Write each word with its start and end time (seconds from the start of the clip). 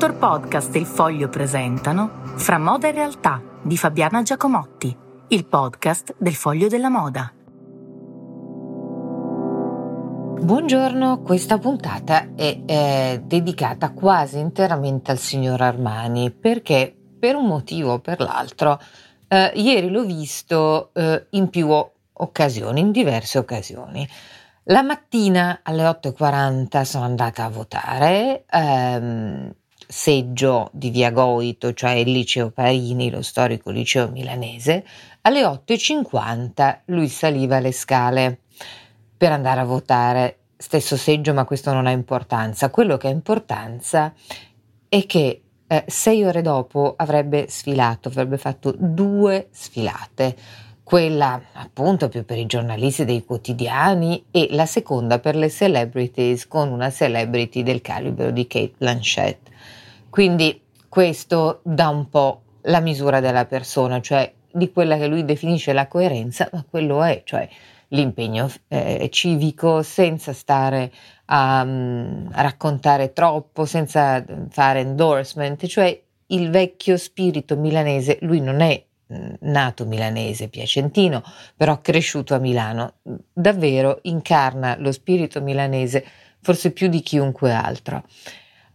Dottor 0.00 0.16
Podcast 0.16 0.74
e 0.74 0.78
il 0.78 0.86
Foglio 0.86 1.28
presentano 1.28 2.22
Fra 2.36 2.56
moda 2.56 2.88
e 2.88 2.90
realtà 2.90 3.42
di 3.62 3.76
Fabiana 3.76 4.22
Giacomotti, 4.22 4.96
il 5.28 5.44
podcast 5.44 6.14
del 6.16 6.34
Foglio 6.34 6.68
della 6.68 6.88
Moda. 6.88 7.30
Buongiorno, 10.40 11.20
questa 11.20 11.58
puntata 11.58 12.34
è, 12.34 12.62
è 12.64 13.20
dedicata 13.22 13.92
quasi 13.92 14.38
interamente 14.38 15.10
al 15.10 15.18
signor 15.18 15.60
Armani 15.60 16.30
perché 16.30 16.96
per 17.18 17.34
un 17.34 17.44
motivo 17.44 17.92
o 17.92 17.98
per 17.98 18.20
l'altro 18.20 18.80
eh, 19.28 19.52
ieri 19.56 19.90
l'ho 19.90 20.04
visto 20.04 20.94
eh, 20.94 21.26
in 21.28 21.50
più 21.50 21.68
occasioni, 21.68 22.80
in 22.80 22.90
diverse 22.90 23.36
occasioni. 23.36 24.08
La 24.64 24.82
mattina 24.82 25.60
alle 25.62 25.84
8.40 25.84 26.82
sono 26.84 27.04
andata 27.04 27.44
a 27.44 27.50
votare, 27.50 28.44
ehm, 28.48 29.52
seggio 29.90 30.70
di 30.72 30.90
Via 30.90 31.10
Goito, 31.10 31.72
cioè 31.72 31.90
il 31.92 32.12
liceo 32.12 32.50
Parini, 32.50 33.10
lo 33.10 33.22
storico 33.22 33.70
liceo 33.70 34.08
milanese. 34.08 34.84
Alle 35.22 35.42
8.50 35.42 36.80
lui 36.86 37.08
saliva 37.08 37.58
le 37.58 37.72
scale 37.72 38.40
per 39.16 39.32
andare 39.32 39.60
a 39.60 39.64
votare. 39.64 40.36
Stesso 40.56 40.96
seggio, 40.96 41.34
ma 41.34 41.44
questo 41.44 41.72
non 41.72 41.86
ha 41.86 41.90
importanza. 41.90 42.70
Quello 42.70 42.96
che 42.96 43.08
ha 43.08 43.10
importanza 43.10 44.14
è 44.88 45.06
che 45.06 45.42
eh, 45.66 45.84
sei 45.86 46.24
ore 46.24 46.42
dopo 46.42 46.94
avrebbe 46.96 47.46
sfilato, 47.48 48.08
avrebbe 48.08 48.38
fatto 48.38 48.74
due 48.76 49.48
sfilate 49.50 50.36
quella 50.82 51.40
appunto 51.52 52.08
più 52.08 52.24
per 52.24 52.36
i 52.38 52.46
giornalisti 52.46 53.04
dei 53.04 53.24
quotidiani 53.24 54.24
e 54.30 54.48
la 54.50 54.66
seconda 54.66 55.20
per 55.20 55.36
le 55.36 55.48
celebrities 55.48 56.48
con 56.48 56.72
una 56.72 56.90
celebrity 56.90 57.62
del 57.62 57.80
calibro 57.80 58.30
di 58.32 58.46
Kate 58.48 58.72
Blanchett. 58.76 59.48
Quindi 60.10 60.60
questo 60.88 61.60
dà 61.62 61.88
un 61.88 62.08
po' 62.08 62.42
la 62.62 62.80
misura 62.80 63.20
della 63.20 63.46
persona, 63.46 64.00
cioè 64.00 64.32
di 64.52 64.70
quella 64.72 64.98
che 64.98 65.06
lui 65.06 65.24
definisce 65.24 65.72
la 65.72 65.86
coerenza, 65.86 66.48
ma 66.52 66.64
quello 66.68 67.02
è, 67.02 67.22
cioè 67.24 67.48
l'impegno 67.88 68.50
eh, 68.68 69.08
civico 69.10 69.82
senza 69.82 70.32
stare 70.32 70.92
a, 71.26 71.62
um, 71.62 72.28
a 72.32 72.42
raccontare 72.42 73.12
troppo, 73.12 73.64
senza 73.64 74.24
fare 74.48 74.80
endorsement, 74.80 75.64
cioè 75.66 76.00
il 76.26 76.50
vecchio 76.50 76.96
spirito 76.96 77.56
milanese, 77.56 78.18
lui 78.22 78.40
non 78.40 78.60
è 78.60 78.84
nato 79.40 79.86
milanese, 79.86 80.48
piacentino, 80.48 81.22
però 81.56 81.80
cresciuto 81.80 82.34
a 82.34 82.38
Milano, 82.38 82.94
davvero 83.32 83.98
incarna 84.02 84.76
lo 84.78 84.92
spirito 84.92 85.40
milanese 85.40 86.04
forse 86.40 86.70
più 86.70 86.88
di 86.88 87.00
chiunque 87.00 87.52
altro. 87.52 88.04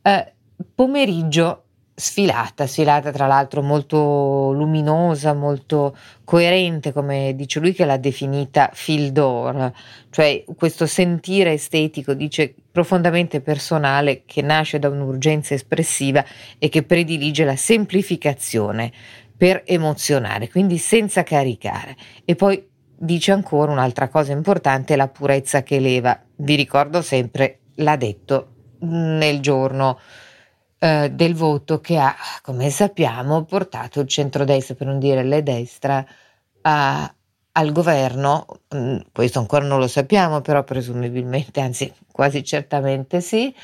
Eh, 0.00 0.32
pomeriggio 0.74 1.64
sfilata, 1.94 2.66
sfilata 2.66 3.12
tra 3.12 3.26
l'altro 3.26 3.62
molto 3.62 4.50
luminosa, 4.52 5.34
molto 5.34 5.96
coerente, 6.24 6.92
come 6.92 7.34
dice 7.36 7.60
lui 7.60 7.72
che 7.72 7.84
l'ha 7.84 7.98
definita 7.98 8.70
Fildor, 8.72 9.72
cioè 10.10 10.42
questo 10.56 10.86
sentire 10.86 11.52
estetico, 11.52 12.14
dice 12.14 12.54
profondamente 12.72 13.40
personale, 13.40 14.22
che 14.24 14.42
nasce 14.42 14.78
da 14.78 14.88
un'urgenza 14.88 15.54
espressiva 15.54 16.24
e 16.58 16.68
che 16.68 16.82
predilige 16.82 17.44
la 17.44 17.56
semplificazione 17.56 18.90
per 19.36 19.62
emozionare, 19.66 20.48
quindi 20.48 20.78
senza 20.78 21.22
caricare. 21.22 21.96
E 22.24 22.34
poi 22.34 22.66
dice 22.96 23.32
ancora 23.32 23.70
un'altra 23.70 24.08
cosa 24.08 24.32
importante, 24.32 24.96
la 24.96 25.08
purezza 25.08 25.62
che 25.62 25.76
eleva. 25.76 26.18
Vi 26.36 26.54
ricordo 26.54 27.02
sempre, 27.02 27.58
l'ha 27.76 27.96
detto 27.96 28.48
nel 28.80 29.40
giorno 29.40 29.98
eh, 30.82 31.10
del 31.12 31.36
voto 31.36 31.80
che 31.80 31.96
ha, 31.96 32.12
come 32.42 32.68
sappiamo, 32.68 33.44
portato 33.44 34.00
il 34.00 34.08
centrodestra, 34.08 34.74
per 34.74 34.88
non 34.88 34.98
dire 34.98 35.22
le 35.22 35.44
destra, 35.44 36.04
a, 36.62 37.14
al 37.52 37.70
governo, 37.70 38.46
mm, 38.74 38.96
questo 39.12 39.38
ancora 39.38 39.64
non 39.64 39.78
lo 39.78 39.86
sappiamo, 39.86 40.40
però 40.40 40.64
presumibilmente, 40.64 41.60
anzi 41.60 41.92
quasi 42.10 42.42
certamente 42.42 43.20
sì, 43.20 43.54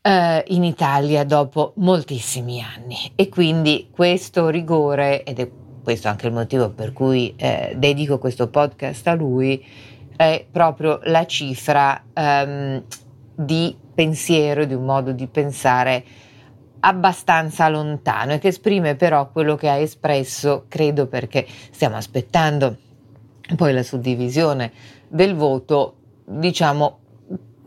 eh, 0.00 0.44
in 0.46 0.64
Italia 0.64 1.24
dopo 1.24 1.74
moltissimi 1.76 2.62
anni. 2.62 3.12
E 3.14 3.28
quindi 3.28 3.90
questo 3.90 4.48
rigore, 4.48 5.24
ed 5.24 5.40
è 5.40 5.50
questo 5.82 6.08
anche 6.08 6.26
il 6.28 6.32
motivo 6.32 6.70
per 6.70 6.94
cui 6.94 7.34
eh, 7.36 7.74
dedico 7.76 8.16
questo 8.18 8.48
podcast 8.48 9.06
a 9.08 9.12
lui, 9.12 9.62
è 10.16 10.46
proprio 10.50 11.00
la 11.02 11.26
cifra 11.26 12.02
ehm, 12.14 12.82
di 13.34 13.76
pensiero, 13.94 14.64
di 14.64 14.74
un 14.74 14.84
modo 14.84 15.12
di 15.12 15.26
pensare 15.26 16.04
abbastanza 16.80 17.68
lontano 17.68 18.32
e 18.32 18.38
che 18.38 18.48
esprime 18.48 18.94
però 18.94 19.30
quello 19.30 19.56
che 19.56 19.68
ha 19.68 19.76
espresso, 19.76 20.66
credo 20.68 21.06
perché 21.06 21.46
stiamo 21.70 21.96
aspettando 21.96 22.76
poi 23.56 23.72
la 23.72 23.82
suddivisione 23.82 24.72
del 25.08 25.34
voto, 25.34 25.96
diciamo 26.24 26.98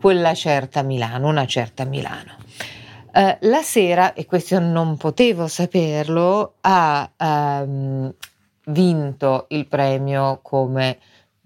quella 0.00 0.34
certa 0.34 0.82
Milano, 0.82 1.28
una 1.28 1.46
certa 1.46 1.84
Milano. 1.84 2.36
Uh, 3.12 3.36
la 3.40 3.62
sera, 3.62 4.12
e 4.12 4.26
questo 4.26 4.60
non 4.60 4.96
potevo 4.96 5.48
saperlo, 5.48 6.54
ha 6.60 7.10
um, 7.18 8.12
vinto 8.66 9.46
il 9.48 9.66
premio 9.66 10.38
come 10.42 10.98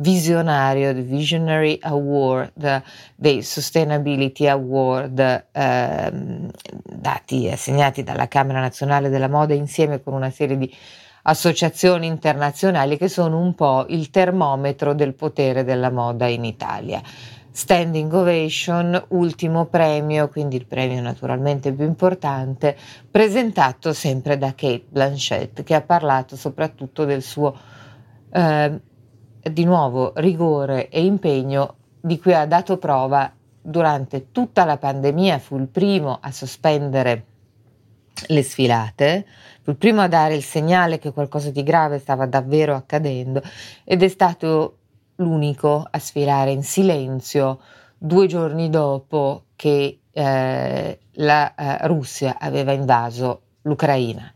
visionario, 0.03 0.93
the 0.93 1.01
Visionary 1.01 1.79
Award, 1.81 2.83
dei 3.15 3.43
Sustainability 3.43 4.47
Award 4.47 5.47
um, 5.53 6.51
dati 6.85 7.47
e 7.47 7.53
assegnati 7.53 8.03
dalla 8.03 8.29
Camera 8.29 8.61
Nazionale 8.61 9.09
della 9.09 9.29
Moda 9.29 9.55
insieme 9.55 10.03
con 10.03 10.13
una 10.13 10.31
serie 10.31 10.59
di 10.59 10.71
associazioni 11.23 12.07
internazionali 12.07 12.97
che 12.97 13.09
sono 13.09 13.39
un 13.39 13.55
po' 13.55 13.87
il 13.89 14.11
termometro 14.11 14.93
del 14.95 15.15
potere 15.15 15.65
della 15.65 15.91
moda 15.91 16.27
in 16.27 16.45
Italia. 16.45 17.01
Standing 17.55 18.11
ovation, 18.15 19.05
ultimo 19.09 19.67
premio, 19.67 20.29
quindi 20.29 20.57
il 20.57 20.67
premio 20.67 21.03
naturalmente 21.03 21.73
più 21.73 21.85
importante, 21.85 22.75
presentato 23.11 23.93
sempre 23.93 24.39
da 24.39 24.55
Kate 24.55 24.87
Blanchett, 24.89 25.63
che 25.63 25.75
ha 25.75 25.83
parlato 25.83 26.35
soprattutto 26.35 27.05
del 27.05 27.23
suo, 27.23 27.55
eh, 28.33 28.81
di 29.51 29.65
nuovo, 29.65 30.13
rigore 30.17 30.89
e 30.89 31.05
impegno 31.05 31.77
di 32.01 32.19
cui 32.19 32.35
ha 32.35 32.47
dato 32.47 32.79
prova 32.79 33.33
durante 33.61 34.33
tutta 34.33 34.65
la 34.65 34.77
pandemia, 34.77 35.39
fu 35.39 35.57
il 35.57 35.69
primo 35.69 36.19
a 36.21 36.31
sospendere 36.31 37.25
le 38.27 38.43
sfilate, 38.43 39.27
fu 39.63 39.71
il 39.71 39.77
primo 39.77 40.01
a 40.01 40.09
dare 40.09 40.35
il 40.35 40.43
segnale 40.43 40.99
che 40.99 41.13
qualcosa 41.13 41.51
di 41.51 41.63
grave 41.63 41.99
stava 41.99 42.27
davvero 42.27 42.75
accadendo 42.75 43.43
ed 43.85 44.03
è 44.03 44.09
stato 44.09 44.79
l'unico 45.17 45.87
a 45.89 45.99
sfilare 45.99 46.51
in 46.51 46.63
silenzio 46.63 47.61
due 47.97 48.27
giorni 48.27 48.69
dopo 48.69 49.45
che 49.55 50.01
eh, 50.11 50.99
la 51.13 51.55
eh, 51.55 51.87
Russia 51.87 52.37
aveva 52.39 52.73
invaso 52.73 53.43
l'Ucraina, 53.63 54.33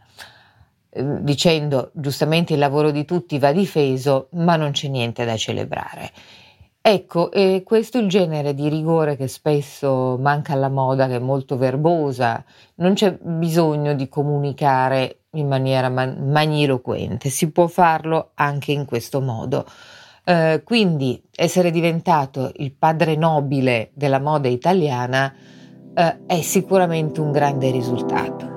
dicendo 1.20 1.90
giustamente 1.94 2.54
il 2.54 2.58
lavoro 2.58 2.90
di 2.90 3.04
tutti 3.04 3.38
va 3.38 3.52
difeso, 3.52 4.28
ma 4.32 4.56
non 4.56 4.72
c'è 4.72 4.88
niente 4.88 5.24
da 5.24 5.36
celebrare. 5.36 6.10
Ecco, 6.88 7.32
e 7.32 7.62
questo 7.64 7.98
è 7.98 8.00
il 8.00 8.08
genere 8.08 8.54
di 8.54 8.68
rigore 8.68 9.16
che 9.16 9.26
spesso 9.26 10.16
manca 10.20 10.52
alla 10.52 10.68
moda, 10.68 11.08
che 11.08 11.16
è 11.16 11.18
molto 11.18 11.56
verbosa, 11.56 12.44
non 12.76 12.94
c'è 12.94 13.18
bisogno 13.20 13.94
di 13.94 14.08
comunicare 14.08 15.22
in 15.30 15.48
maniera 15.48 15.88
man- 15.88 16.30
magniloquente, 16.30 17.28
si 17.28 17.50
può 17.50 17.66
farlo 17.66 18.30
anche 18.34 18.70
in 18.70 18.84
questo 18.84 19.20
modo. 19.20 19.66
Eh, 20.24 20.62
quindi 20.64 21.20
essere 21.34 21.72
diventato 21.72 22.52
il 22.58 22.72
padre 22.72 23.16
nobile 23.16 23.90
della 23.94 24.20
moda 24.20 24.46
italiana 24.46 25.34
eh, 25.92 26.18
è 26.24 26.40
sicuramente 26.40 27.20
un 27.20 27.32
grande 27.32 27.70
risultato. 27.72 28.55